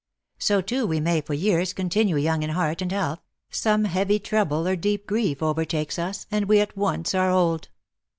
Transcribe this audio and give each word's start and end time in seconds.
So, 0.39 0.61
too, 0.61 0.87
we 0.87 0.99
may 0.99 1.21
for 1.21 1.35
years 1.35 1.73
continue 1.73 2.15
young 2.17 2.41
in 2.41 2.49
heart 2.49 2.81
and 2.81 2.91
health; 2.91 3.19
some 3.51 3.83
heavy 3.85 4.17
trouble 4.17 4.67
or 4.67 4.75
deep 4.75 5.05
grief 5.05 5.43
overtakes 5.43 5.99
us, 5.99 6.25
and 6.31 6.45
we 6.45 6.59
at 6.59 6.75
once 6.75 7.13
are 7.13 7.29
old." 7.29 7.69